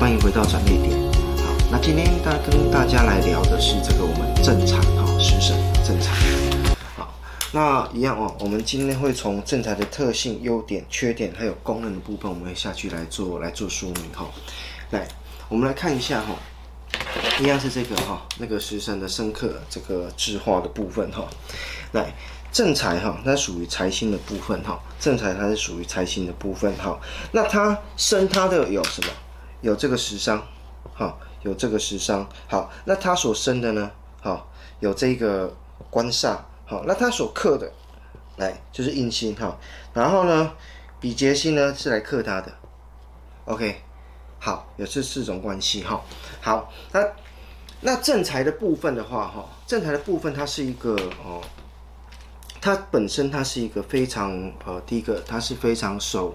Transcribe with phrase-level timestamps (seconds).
[0.00, 0.98] 欢迎回到转捩点。
[1.44, 5.54] 好，那今天大跟大家来聊的是这个我们正财哈，食神
[5.86, 6.16] 正财。
[6.96, 7.12] 好，
[7.52, 14.26] 那一样哦，我们今天会从正财的特性、优点、缺点还有功能的部分，我们会下去来做来做说明哈。
[14.88, 15.06] 来，
[15.50, 16.34] 我们来看一下哈，
[17.38, 21.28] 一样是这个哈，那个食神的生克这个制化的部分哈。
[21.92, 22.10] 来。
[22.50, 24.80] 正财哈，它属于财星的部分哈。
[24.98, 26.98] 正财它是属于财星的部分哈。
[27.30, 29.08] 那它生它的有什么？
[29.60, 30.42] 有这个食伤，
[30.94, 32.28] 哈，有这个食伤。
[32.48, 33.90] 好，那它所生的呢？
[34.20, 34.50] 好，
[34.80, 35.54] 有这个
[35.90, 36.36] 官煞。
[36.66, 37.72] 好，那它所克的，
[38.36, 39.58] 来就是印星哈。
[39.92, 40.52] 然后呢，
[41.00, 42.52] 比劫星呢是来克它的。
[43.46, 43.82] OK，
[44.38, 46.02] 好，有这四种关系哈。
[46.40, 47.04] 好，那
[47.80, 51.42] 那正财的部分的话哈，正财的部分它是一个哦。
[52.62, 54.30] 他本身他是一个非常
[54.66, 56.34] 呃，第一个他是非常守，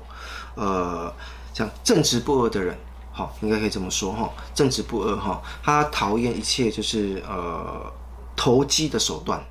[0.56, 1.14] 呃，
[1.54, 2.76] 像正直不阿的人，
[3.18, 7.90] 好，应该可以这么说哈，正直不阿哈，他讨厌一切就是呃
[8.36, 9.42] 投机的手段，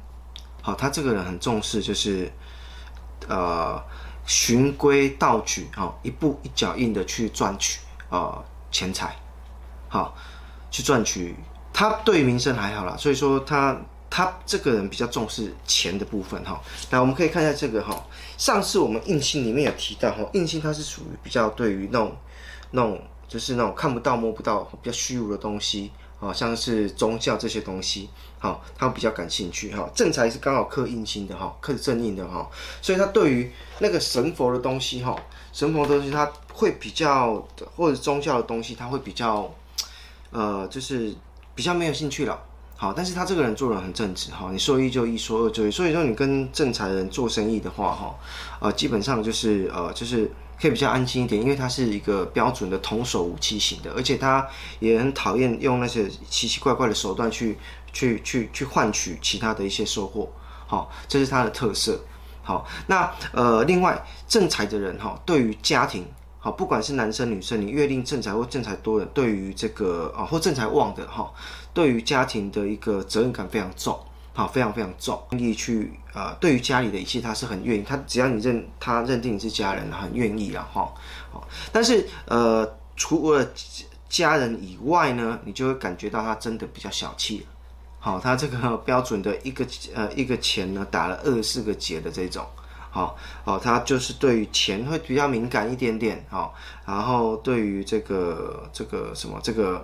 [0.60, 2.30] 好，他这个人很重视就是
[3.26, 3.82] 呃
[4.26, 9.16] 循规蹈矩哈，一步一脚印的去赚取啊钱财，
[9.88, 10.14] 好，
[10.70, 11.34] 去赚取，
[11.72, 13.74] 他对名声还好啦，所以说他。
[14.10, 18.00] 他这个人比较重视钱的部分哈，那我们可以看一下这个哈，
[18.38, 22.16] 上次我们印星里面有提到哈，印星它是属于比较对于那种
[22.70, 28.08] 那种就是那种看不到摸不到比较虚无的东西啊，像是宗教这些东西，
[28.38, 29.88] 好，他比较感兴趣哈。
[29.94, 32.48] 正财是刚好克印星的哈，克正印的哈，
[32.80, 35.16] 所以他对于那个神佛的东西哈，
[35.52, 39.52] 神佛的东西他会比较或者宗教的东西他会比较
[40.30, 41.14] 呃，就是
[41.54, 42.40] 比较没有兴趣了。
[42.76, 48.14] 好，但是他这个人做人很正直哈，你说一就一，说二就一，所以说你跟正财人做生意的话哈，
[48.60, 50.30] 呃，基本上就是呃，就是
[50.64, 54.48] 可以比较安心一点，因为他是一个标准的童叟无欺型的，而且他
[54.80, 57.58] 也很讨厌用那些奇奇怪怪的手段去
[57.92, 60.32] 去去去换取其他的一些收获，
[60.66, 62.00] 好，这是他的特色。
[62.42, 66.06] 好，那呃，另外正财的人哈，对于家庭。
[66.38, 71.30] 好，不管是男生女生，你月令正财或正财多的，对于这个啊或正财旺的哈，
[71.74, 73.98] 对于家庭的一个责任感非常重，
[74.36, 80.92] 好，非常非常重，愿意去呃，对于家里的一切他是很愿意，他只要你认他认定你是家人，很愿意了哈，
[81.32, 83.48] 好，但是呃，除了
[84.08, 87.46] 家人以外呢，你就会感觉到他真的比较小气，
[88.00, 89.64] 好，他这个标准的一个
[89.94, 92.44] 呃一个钱呢，打了二十四个结的这种。
[92.94, 96.54] 好，哦，他就是对于钱会比较敏感一点点，好，
[96.86, 99.78] 然后对于这个这个什么这个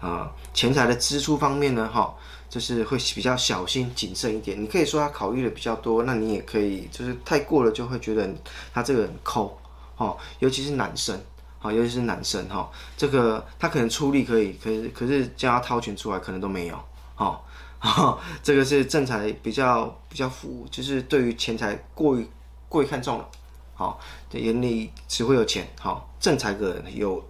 [0.00, 2.16] 啊、呃、钱财的支出方面呢，哈，
[2.48, 4.58] 就是会比较小心谨慎一点。
[4.58, 8.26] 你可以说他考虑的比较多，那你也可以就是太过了就会觉得
[8.72, 9.54] 他这个人抠，
[9.94, 11.20] 哈，尤其是男生，
[11.58, 16.78] 好，尤其是男生，哈，这个他可能出力可以，可是可是叫他掏钱出来可能都没有，
[17.14, 17.44] 好，
[18.42, 22.26] 这个是正财比较比较富，就是对于钱财过于。
[22.74, 23.28] 过于看重了，
[23.72, 24.00] 好，
[24.32, 27.24] 眼里只会有钱，好，正财格有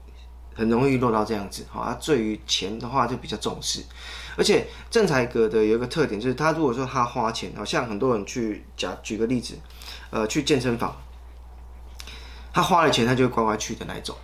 [0.55, 3.85] 很容易落到这样子，好，他对于钱的话就比较重视，
[4.39, 9.55] 而且正财格的有一个特点就是，他如果说他花钱，好像很多人去假，举个例子，
[10.09, 10.97] 呃，去健身房，
[12.55, 14.17] 他花了钱，他就乖乖去的那一种，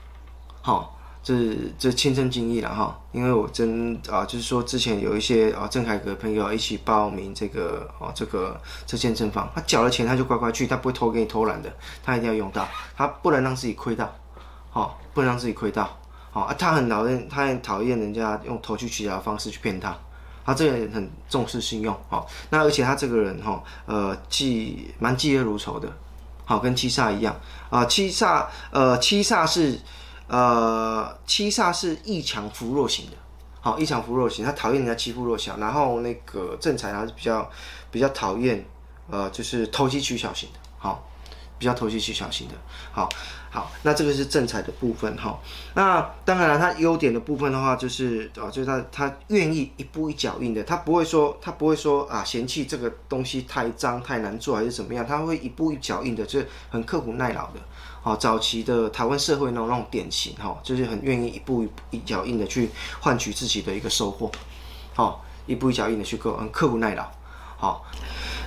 [0.63, 0.97] 好。
[1.23, 11.71] 这这亲身经历了哈，因为我真啊，就是说之前有一些啊正财格朋友一起报名这个哦、啊，这个这健身房，他缴了钱他就乖乖去，他不会偷给你偷懒的，
[12.03, 12.67] 他一定要用到，
[12.97, 14.11] 他不能让自己亏到，
[14.71, 15.99] 好、不能让自己亏到，
[16.31, 19.95] 好啊，他很讨厌，他很讨厌人家用投机取巧的方式去骗他，
[20.47, 25.87] 他这个人很重视信用，好、那而且他这个人哈，呃，记蛮嫉恶如仇的，
[26.47, 27.39] 好、跟七煞一样。
[27.69, 29.79] 啊，七煞呃七煞是。
[30.31, 33.17] 呃，七煞是易强扶弱型的，
[33.61, 37.51] 好，易强扶弱型，他讨厌人家欺负弱小，然后那个正财他是比较
[37.91, 38.65] 比较讨厌，
[39.11, 41.05] 呃，就是投机取巧型的，好，
[41.59, 42.55] 比较投机取巧型的，
[42.93, 43.09] 好，
[43.51, 45.37] 好，那这个是正财的部分哈，
[45.75, 57.59] 那当然了，他优点的部分的话，就是啊，就是他他愿意一步一脚印的，他不会说他不会说啊嫌弃这个东西太脏太难做还是怎么样，他会一步一脚印的，就是很刻苦耐劳的。
[58.03, 64.33] 好，早期的台湾社会那种那种典型哈，就是很愿意一步一步一脚印的去换取自己的一个收获，
[64.95, 67.07] 好，一步一脚印的去够，很刻苦耐劳，
[67.59, 67.85] 好，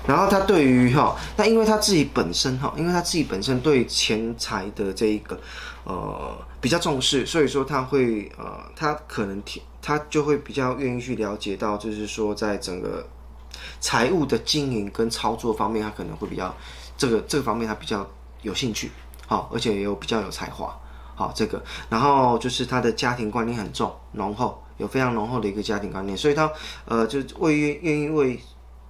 [0.07, 5.39] 然后他对于哈，那因为他自己本身哈，因为他自己本身对钱财的这一个
[5.83, 9.39] 呃比较重视，所以说他会呃，他可能
[9.83, 13.07] 他就会比较愿意去了解到，就是说在整个
[13.79, 16.51] 财务的经营跟操作方面，他可能会比较
[16.97, 18.09] 这个这个方面他比较
[18.41, 18.89] 有兴趣。
[19.27, 20.77] 好，而且也有比较有才华，
[21.15, 26.51] 好，这个，然后就是他的家庭观念很重浓厚，有非常浓厚的一个家庭观念，所以他
[26.85, 28.39] 呃就为愿愿意为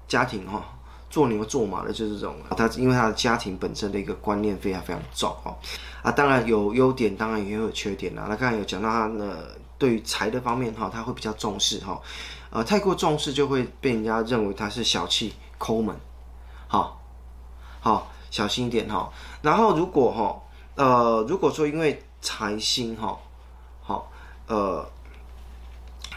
[0.07, 0.63] 家庭哈、哦、
[1.09, 2.35] 做牛做马的，就是这种。
[2.57, 5.56] 他因为他的家庭本身的一个观念非常非常重哈。
[6.01, 8.25] 啊，当然有优点，当然也有缺点啦。
[8.27, 9.38] 那刚才有讲到他呢，
[9.77, 12.01] 对于财的方面哈，他会比较重视哈，
[12.50, 15.95] 呃，太过重视就会被人家认为他是小气抠门，
[16.68, 17.01] 好，
[17.80, 19.07] 好小心一点哈。
[19.44, 20.41] 然后如果哈
[20.74, 23.19] 呃如果说因为财星哈，
[23.83, 24.09] 好，
[24.47, 24.83] 呃，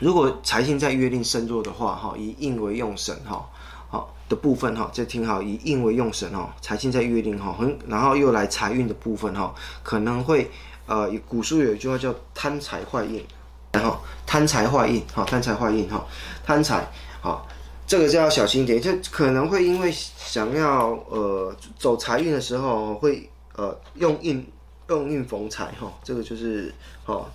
[0.00, 3.44] 如果财星在月令身弱的话哈，以印为用神哈，
[3.90, 9.52] 好的部分哈，就听好，以印为用神哈，财星在月令哈，很，然后又来财运的部分哈，
[9.82, 10.50] 可能会
[10.86, 13.26] 呃，古书有一句话叫贪财坏印，
[13.72, 16.06] 然后贪财坏印哈，贪财坏印哈，
[16.46, 16.88] 贪财
[17.20, 17.46] 好，
[17.86, 24.46] 这个就要小心一点，就可能会因为想要呃走财运的时候会呃用印。
[24.88, 26.72] 用运逢财哈，这个就是
[27.04, 27.28] 哈，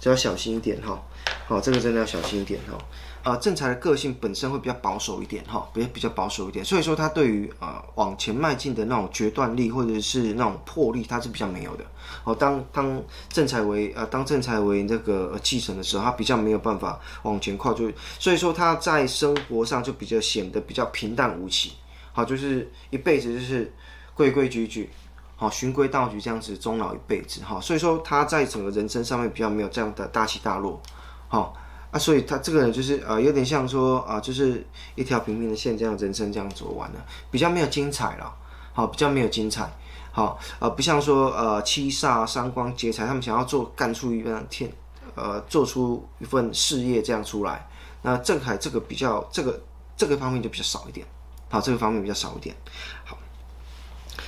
[0.00, 0.98] 就要小心一点哈。
[1.48, 2.76] 好，这个真的要小心一点哦。
[3.22, 11.84] 啊，正财的个性本身会比较保守一点哈，比较比较保守一点，所以说他对于啊往前迈进的那种决断力或者是那种魄力，他是比较没有的。
[12.24, 21.72] 哦，当当正财为呃当正财为那个继承的时候，他比较没有办法往前跨，就所以说他在生活上就比较显得比较平淡无奇。
[22.12, 23.72] 好，就是一辈子就是
[24.14, 24.90] 规规矩矩。
[25.36, 30.82] 好，循规蹈矩这样子终老一辈子哈，所以说他在整个人生上面比较没有这样的大起大落，
[31.28, 31.54] 好
[31.90, 38.34] 啊，所以他这个人就是呃有点像说啊，就是一条平平的线这样人生这样走完了，比较没有精彩了，
[38.72, 39.70] 好，比较没有精彩，
[40.10, 44.70] 好呃不像说呃七煞三光劫财他们想要做干出一份天
[45.14, 47.68] 呃做出一份事业这样出来，
[48.02, 49.62] 那正财这个比较这个
[49.96, 51.06] 这个方面就比较少一点，
[51.48, 52.56] 好，这个方面比较少一点，
[53.04, 53.18] 好，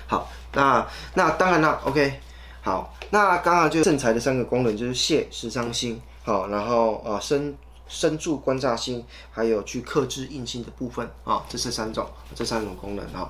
[0.07, 0.29] 好。
[0.53, 2.21] 那那当然了，OK，
[2.61, 7.57] 好，那刚刚就正财的三个功能就是泄十伤星，好，然后呃深
[7.89, 12.07] 深住观察心，还有去克制硬心的部分啊，这是三种
[12.37, 13.29] 这三种功能啊，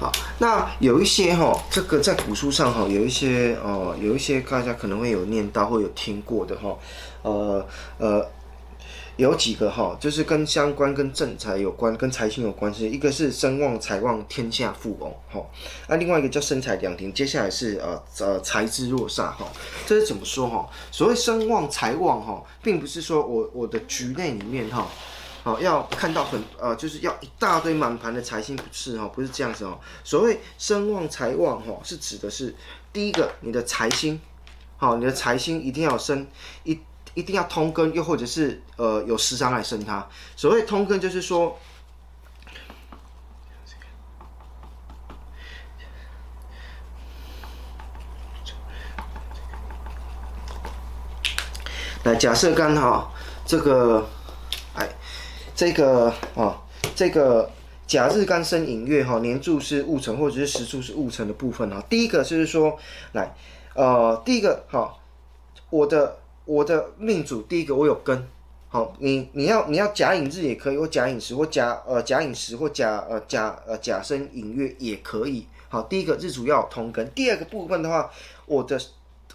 [0.00, 6.74] 好，那有一些哈，这个在古书上哈，有一些呃有一些大家可能会有念到或有听过的哈，
[7.20, 7.66] 呃
[7.98, 8.26] 呃。
[9.20, 12.90] 有几个哈，就是跟相关跟正财有关，跟财星有关系。
[12.90, 15.46] 一个是声旺财旺天下富翁哈，
[15.88, 17.12] 那另外一个叫身财两停。
[17.12, 19.46] 接下来是呃呃财之弱煞哈，
[19.86, 20.66] 这是怎么说哈？
[20.90, 24.88] 所谓声旺财旺哈，并不是说我我的局内里面哈，
[25.42, 29.78] 好要看到很呃就是要一大堆满盘的财星，不是哈，不是这样子哦。
[30.02, 32.54] 所谓声旺财旺哈，是指的是
[32.90, 34.18] 第一个你的财星，
[34.78, 36.26] 好，你的财星一定要生
[36.64, 36.80] 一。
[37.20, 40.08] 一定要通根，又或者是呃有食伤来生它。
[40.34, 41.58] 所谓通根，就是说，
[52.04, 53.12] 来假设刚好
[53.44, 54.08] 这个，
[54.74, 54.88] 哎，
[55.54, 56.56] 这个哦，
[56.94, 57.50] 这个
[57.86, 61.84] 甲日干生寅月哈，年柱是戊辰，或者是时柱是戊辰的部分哈。
[61.90, 62.78] 第一个就是说，
[63.12, 63.36] 来，
[63.74, 65.02] 呃，第一个好，
[65.68, 66.19] 我的。
[66.50, 68.28] 我的命主第一个我有根，
[68.68, 78.10] 好，你你要你要甲寅日也可以，或甲寅时或甲呃甲寅时或甲呃甲呃甲申寅月也可以，好，第一个日主要有通根，第二个部分的话，
[78.46, 78.76] 我的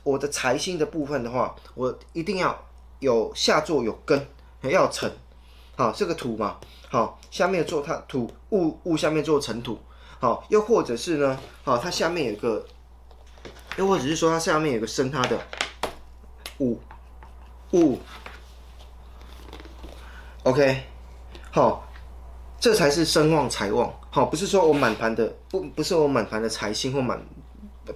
[0.04, 2.66] 我的财星的部分的话，我一定要
[3.00, 4.28] 有下座有根，
[4.64, 5.10] 要辰，
[5.78, 9.80] 好，这个土嘛，好，下面做它土戊戊下面做尘土，
[10.20, 12.66] 好，又或者是呢，好，它下面有个，
[13.78, 15.40] 又或者是说它下面有个生它的
[16.60, 16.78] 五。
[17.76, 18.00] 五
[20.44, 20.84] ，OK，
[21.52, 21.86] 好，
[22.58, 27.22] 这才是声旺财旺，好，不是说我满盘的不，不是我满盘的财星或满，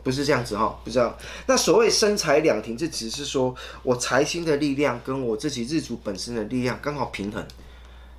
[0.04, 1.18] 不是这样子哈，不知道。
[1.46, 7.42] 那所谓身财两停，这只是说我财星的力量跟我自己日主本身的力量刚好平衡，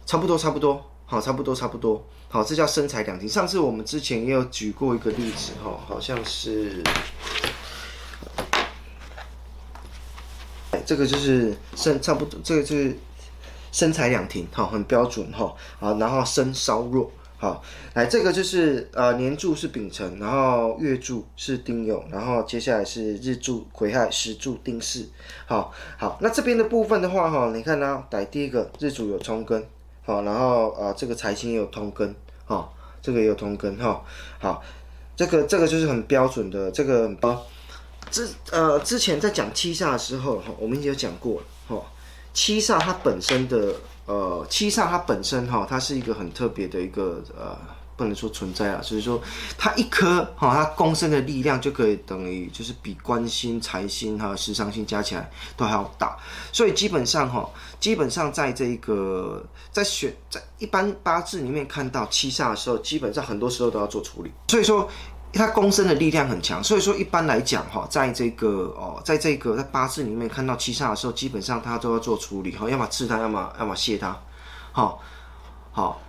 [0.06, 3.28] 差不多差不多，好，差不多差不多，好，这叫身财两停。
[3.28, 6.82] 上次我们之前也有举过一个例子哈，好像是。
[10.86, 12.96] 这个就是生差不多，这个就是
[13.72, 17.62] 生财两停，哈，很标准，哈，啊，然后生稍弱，好，
[17.94, 25.08] 来，这个就是呃年柱是丙辰，然后月柱是丁酉，然后接下来是日柱癸亥，时柱丁巳，
[25.46, 29.64] 好，好，那这边的部分的话，哈，你看呢，来第一个日主有冲根，
[30.04, 32.68] 好，然后啊这个财星也有通根，哈，
[33.02, 34.02] 这个也有通根，哈，
[34.38, 34.62] 好，
[35.16, 37.44] 这个这个就是很标准的这个包。
[38.10, 41.82] 之呃，之前在讲七煞的时候，哈，我们已经有讲过了，哈。
[42.32, 43.74] 七煞它本身的
[44.06, 47.58] 呃，七煞它本身哈，它是一个很特别的一个呃
[47.96, 49.20] 不能说存在啊，所以说
[49.58, 56.16] 它一颗哈，它公升的力量就可以等于就是比官星、财星还有食伤星加起来都还要大，
[56.52, 57.50] 所以基本上哈，
[57.80, 64.88] 基本上在这个在选在一般八字里面看到七煞的时候，基本上很多时候都要做处理，所以说。
[65.32, 74.20] 它公身的力量很强，所以说一般来讲哈，在这个哦，在这个在八字里面看到七煞的时候，基本上他都要做处理哈，要么治他，要么要么卸他，
[74.72, 75.00] 好，
[75.70, 76.00] 好，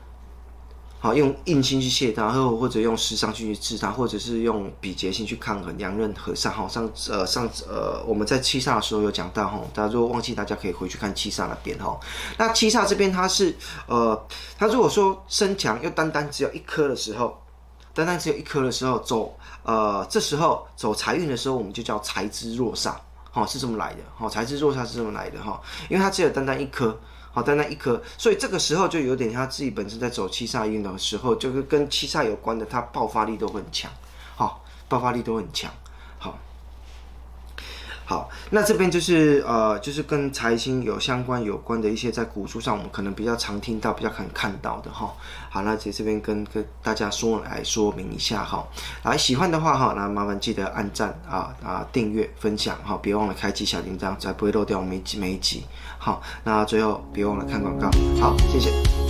[0.99, 6.67] 好用印星去卸他，或或者用食伤去治他，或者是用比劫星去抗衡阳刃合煞哈。
[6.67, 11.99] 上呃上呃我们在七煞的时候有讲到哈，大家如果忘记，大家可以回去看七煞那边哈。
[12.39, 17.37] 那七煞这边它是呃，它如果说身强又单单只有一颗的时候。
[17.93, 22.93] 单单只有一颗的时候走，呃，这时候走财运的时候，我们就叫财之弱煞，
[23.29, 26.98] 好、哦，是这么来的，好、哦，财之弱煞是这么来的哈、哦，因为它只有单单一颗，
[27.31, 33.91] 好、单单一颗，所以这个时候就有点他自己本身在走七煞运的时候，就是跟七煞有关的，它爆发力都会很强，
[34.36, 35.71] 好、爆发力都很强。
[38.12, 45.13] 好，那这边就是呃，就是跟财星有相关有关的一些在古书上我们可能比较常听到、比较可能看到的哈。
[45.50, 48.68] 好，那在这边跟跟大家说来说明一下哈。
[49.03, 55.63] 来喜欢的话哈，那麻烦记得按赞啊啊，订阅分享哈，别忘了开启小铃铛，才不会漏掉每集每一集。
[55.98, 57.89] 好，那最后别忘了看广告。
[58.20, 59.00] 好，谢谢。